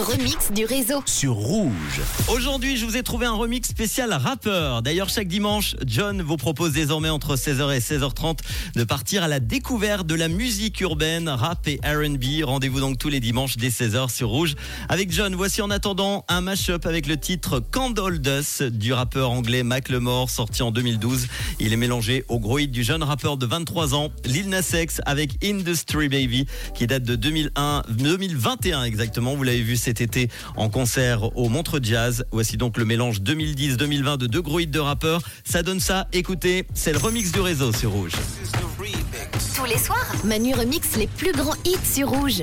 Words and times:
remix 0.00 0.52
du 0.52 0.64
réseau. 0.64 1.02
sur 1.06 1.34
Rouge. 1.34 2.00
Aujourd'hui, 2.28 2.76
je 2.76 2.86
vous 2.86 2.96
ai 2.96 3.02
trouvé 3.02 3.26
un 3.26 3.32
remix 3.32 3.68
spécial 3.68 4.12
rappeur. 4.12 4.82
D'ailleurs, 4.82 5.08
chaque 5.08 5.28
dimanche, 5.28 5.76
John 5.86 6.22
vous 6.22 6.36
propose 6.36 6.72
désormais 6.72 7.08
entre 7.08 7.36
16h 7.36 7.74
et 7.74 7.80
16h30 7.80 8.38
de 8.74 8.84
partir 8.84 9.22
à 9.22 9.28
la 9.28 9.40
découverte 9.40 10.06
de 10.06 10.14
la 10.14 10.28
musique 10.28 10.80
urbaine, 10.80 11.28
rap 11.28 11.66
et 11.66 11.80
R&B. 11.84 12.44
Rendez-vous 12.44 12.80
donc 12.80 12.98
tous 12.98 13.08
les 13.08 13.20
dimanches 13.20 13.56
dès 13.56 13.68
16h 13.68 14.10
sur 14.10 14.28
Rouge. 14.28 14.54
Avec 14.88 15.12
John, 15.12 15.34
voici 15.34 15.60
en 15.62 15.70
attendant 15.70 16.24
un 16.28 16.40
mashup 16.40 16.86
avec 16.86 17.06
le 17.06 17.16
titre 17.16 17.60
Candle 17.60 18.18
Dust 18.18 18.62
du 18.62 18.92
rappeur 18.92 19.30
anglais 19.30 19.62
Mac 19.62 19.88
Lemore, 19.88 20.30
sorti 20.30 20.62
en 20.62 20.70
2012. 20.70 21.26
Il 21.60 21.72
est 21.72 21.76
mélangé 21.76 22.24
au 22.28 22.38
gros 22.38 22.58
hit 22.58 22.70
du 22.70 22.82
jeune 22.82 23.02
rappeur 23.02 23.36
de 23.36 23.46
23 23.46 23.94
ans, 23.94 24.10
Lil 24.24 24.48
Nas 24.48 24.72
X, 24.74 25.00
avec 25.06 25.44
Industry 25.44 26.08
Baby, 26.08 26.46
qui 26.74 26.86
date 26.86 27.02
de 27.02 27.16
2001, 27.16 27.82
2021 27.88 28.84
exactement. 28.84 29.34
Vous 29.34 29.42
l'avez 29.42 29.62
vu 29.62 29.76
cet 29.82 30.00
été 30.00 30.28
en 30.56 30.68
concert 30.68 31.36
au 31.36 31.48
Montre 31.48 31.80
Jazz. 31.82 32.24
Voici 32.30 32.56
donc 32.56 32.76
le 32.78 32.84
mélange 32.84 33.20
2010-2020 33.20 34.16
de 34.16 34.26
deux 34.26 34.40
gros 34.40 34.60
hits 34.60 34.66
de 34.66 34.78
rappeurs. 34.78 35.22
Ça 35.44 35.62
donne 35.62 35.80
ça. 35.80 36.06
Écoutez, 36.12 36.66
c'est 36.72 36.92
le 36.92 36.98
remix 36.98 37.32
du 37.32 37.40
réseau 37.40 37.72
sur 37.72 37.90
Rouge. 37.90 38.12
Tous 39.56 39.64
les 39.64 39.78
soirs, 39.78 40.12
Manu 40.24 40.54
remix 40.54 40.96
les 40.96 41.06
plus 41.06 41.32
grands 41.32 41.56
hits 41.64 41.76
sur 41.84 42.08
Rouge. 42.08 42.42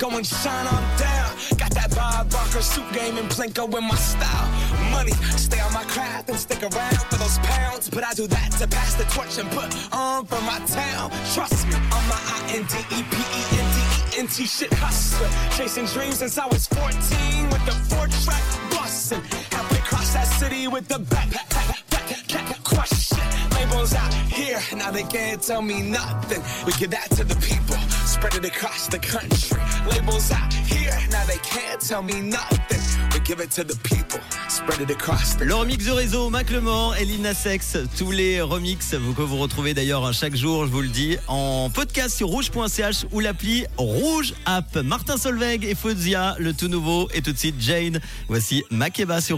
Go 0.00 0.08
and 0.16 0.26
shine 0.26 0.66
on 0.66 0.82
down. 0.96 1.30
Got 1.58 1.72
that 1.74 1.94
Bob 1.94 2.30
Barker 2.30 2.62
suit 2.62 2.90
game 2.92 3.18
and 3.18 3.28
Plinko 3.28 3.66
in 3.76 3.84
my 3.84 3.94
style. 3.94 4.48
Money, 4.90 5.12
stay 5.36 5.60
on 5.60 5.72
my 5.74 5.84
craft 5.84 6.30
and 6.30 6.38
stick 6.38 6.62
around 6.62 7.02
for 7.10 7.16
those 7.16 7.38
pounds. 7.40 7.90
But 7.90 8.04
I 8.04 8.14
do 8.14 8.26
that 8.26 8.50
to 8.58 8.66
pass 8.66 8.94
the 8.94 9.04
torch 9.04 9.36
and 9.38 9.48
put 9.50 9.68
on 9.92 10.24
for 10.24 10.40
my 10.40 10.58
town. 10.66 11.10
Trust 11.34 11.66
me, 11.68 11.74
I'm 11.74 12.04
my 12.08 12.16
I 12.16 12.38
N 12.56 12.64
D 12.64 12.74
E 12.96 13.02
P 13.12 13.16
E 13.20 13.42
N 13.60 13.68
D 13.74 13.78
E 14.16 14.20
N 14.20 14.26
T 14.26 14.46
shit 14.46 14.72
hustler. 14.72 15.28
Chasing 15.56 15.84
dreams 15.84 16.16
since 16.16 16.38
I 16.38 16.46
was 16.46 16.66
14 16.68 17.50
with 17.50 17.64
the 17.66 17.76
four 17.92 18.08
track 18.24 18.44
bustin'. 18.70 19.20
Halfway 19.52 19.78
across 19.78 20.14
that 20.14 20.26
city 20.40 20.66
with 20.66 20.88
the 20.88 20.98
back, 20.98 21.30
back, 21.30 21.48
back, 21.50 21.84
back, 21.90 22.28
back, 22.28 22.64
crush 22.64 22.88
shit. 22.88 23.28
Labels 23.54 23.94
out 23.94 24.19
now 24.76 24.90
they 24.90 25.02
can't 25.04 25.40
tell 25.42 25.62
me 25.62 25.82
nothing. 25.82 26.42
We 26.66 26.72
give 26.78 26.90
that 26.90 27.08
to 27.16 27.24
the 27.24 27.36
people, 27.36 27.76
spread 28.06 28.34
it 28.34 28.44
across 28.44 28.88
the 28.88 28.98
country. 28.98 29.60
Labels 29.90 30.30
out 30.32 30.52
here, 30.66 30.94
now 31.10 31.24
they 31.26 31.38
can't 31.42 31.80
tell 31.80 32.02
me 32.02 32.20
nothing. 32.20 32.80
We 33.12 33.20
give 33.20 33.40
it 33.40 33.50
to 33.52 33.64
the 33.64 33.76
people, 33.82 34.20
spread 34.48 34.80
it 34.80 34.90
across 34.90 35.34
the 35.36 35.44
Le 35.44 35.54
remix 35.54 35.84
du 35.84 35.90
réseau, 35.90 36.30
Mac 36.30 36.46
et 36.50 37.04
Lil 37.04 37.22
Nas 37.22 37.44
X, 37.46 37.76
tous 37.98 38.10
les 38.12 38.40
remix 38.40 38.94
vous- 38.94 39.14
que 39.14 39.22
vous 39.22 39.38
retrouvez 39.38 39.74
d'ailleurs 39.74 40.12
chaque 40.14 40.36
jour, 40.36 40.66
je 40.66 40.70
vous 40.70 40.82
le 40.82 40.88
dis, 40.88 41.16
en 41.28 41.70
podcast 41.70 42.16
sur 42.16 42.28
rouge.ch 42.28 43.06
ou 43.12 43.20
l'appli 43.20 43.64
Rouge 43.76 44.34
App. 44.46 44.76
Martin 44.76 45.16
Solveig 45.16 45.64
et 45.64 45.74
Fozia, 45.74 46.36
le 46.38 46.52
tout 46.54 46.68
nouveau, 46.68 47.08
et 47.14 47.22
tout 47.22 47.32
de 47.32 47.38
suite 47.38 47.56
Jane. 47.58 48.00
Voici 48.28 48.62
Makeba 48.70 49.20
sur 49.20 49.28